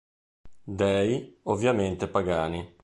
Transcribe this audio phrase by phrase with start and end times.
[0.63, 2.75] Dei, ovviamente, pagani.